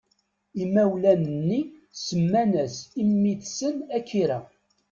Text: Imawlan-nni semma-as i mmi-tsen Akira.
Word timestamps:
Imawlan-nni 0.63 1.61
semma-as 2.05 2.75
i 3.01 3.03
mmi-tsen 3.09 3.75
Akira. 3.97 4.39